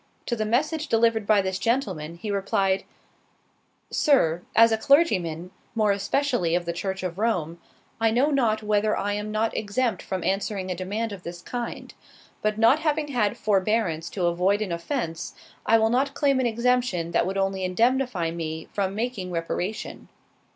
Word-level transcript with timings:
To 0.25 0.35
the 0.35 0.45
message 0.45 0.87
delivered 0.87 1.27
by 1.27 1.43
this 1.43 1.59
gentleman, 1.59 2.15
he 2.17 2.31
replied, 2.31 2.85
"Sir, 3.91 4.41
as 4.55 4.71
a 4.71 4.77
clergyman, 4.79 5.51
more 5.75 5.91
especially 5.91 6.55
of 6.55 6.65
the 6.65 6.73
church 6.73 7.03
of 7.03 7.19
Rome, 7.19 7.59
I 7.99 8.09
know 8.09 8.31
not 8.31 8.63
whether 8.63 8.97
I 8.97 9.13
am 9.13 9.29
not 9.29 9.55
exempt 9.55 10.01
from 10.01 10.23
answering 10.23 10.71
a 10.71 10.75
demand 10.75 11.11
of 11.11 11.21
this 11.21 11.43
kind; 11.43 11.93
but 12.41 12.57
not 12.57 12.79
having 12.79 13.09
had 13.09 13.37
forbearance 13.37 14.09
to 14.13 14.25
avoid 14.25 14.63
an 14.63 14.71
offence, 14.71 15.35
I 15.67 15.77
will 15.77 15.91
not 15.91 16.15
claim 16.15 16.39
an 16.39 16.47
exemption 16.47 17.11
that 17.11 17.27
would 17.27 17.37
only 17.37 17.63
indemnify 17.63 18.31
me 18.31 18.69
from 18.73 18.95
making 18.95 19.29
reparation." 19.29 20.07